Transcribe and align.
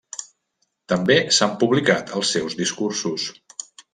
També 0.93 1.17
s'han 1.37 1.53
publicat 1.65 2.15
els 2.21 2.33
seus 2.37 2.57
discursos. 2.65 3.29